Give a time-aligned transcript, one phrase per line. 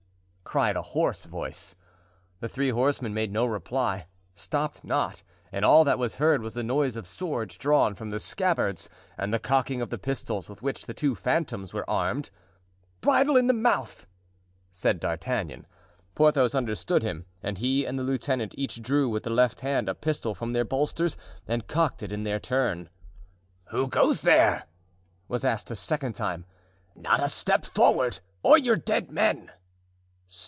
[0.43, 1.75] cried a hoarse voice.
[2.41, 6.61] The three horsemen made no reply, stopped not, and all that was heard was the
[6.63, 10.87] noise of swords drawn from the scabbards and the cocking of the pistols with which
[10.87, 12.31] the two phantoms were armed.
[12.99, 14.05] "Bridle in mouth!"
[14.73, 15.67] said D'Artagnan.
[16.15, 19.95] Porthos understood him and he and the lieutenant each drew with the left hand a
[19.95, 21.15] pistol from their bolsters
[21.47, 22.89] and cocked it in their turn.
[23.69, 24.65] "Who goes there?"
[25.29, 26.43] was asked a second time.
[26.93, 29.51] "Not a step forward, or you're dead men."